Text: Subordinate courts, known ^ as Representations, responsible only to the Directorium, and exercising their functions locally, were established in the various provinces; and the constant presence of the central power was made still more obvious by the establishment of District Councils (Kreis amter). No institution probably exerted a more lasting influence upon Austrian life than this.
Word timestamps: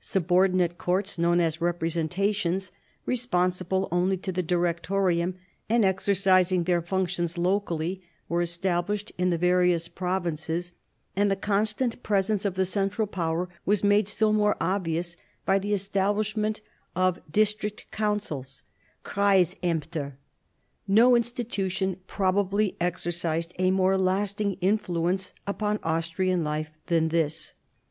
Subordinate 0.00 0.76
courts, 0.76 1.16
known 1.18 1.38
^ 1.38 1.40
as 1.40 1.62
Representations, 1.62 2.72
responsible 3.06 3.88
only 3.90 4.18
to 4.18 4.30
the 4.30 4.42
Directorium, 4.42 5.36
and 5.70 5.82
exercising 5.82 6.64
their 6.64 6.82
functions 6.82 7.38
locally, 7.38 8.02
were 8.28 8.42
established 8.42 9.12
in 9.16 9.30
the 9.30 9.38
various 9.38 9.88
provinces; 9.88 10.72
and 11.16 11.30
the 11.30 11.36
constant 11.36 12.02
presence 12.02 12.44
of 12.44 12.52
the 12.54 12.66
central 12.66 13.06
power 13.06 13.48
was 13.64 13.82
made 13.82 14.06
still 14.06 14.34
more 14.34 14.58
obvious 14.60 15.16
by 15.46 15.58
the 15.58 15.72
establishment 15.72 16.60
of 16.94 17.22
District 17.30 17.86
Councils 17.90 18.62
(Kreis 19.06 19.58
amter). 19.62 20.16
No 20.86 21.16
institution 21.16 21.96
probably 22.06 22.76
exerted 22.78 23.54
a 23.58 23.70
more 23.70 23.96
lasting 23.96 24.58
influence 24.60 25.32
upon 25.46 25.78
Austrian 25.82 26.44
life 26.44 26.68
than 26.88 27.08
this. 27.08 27.54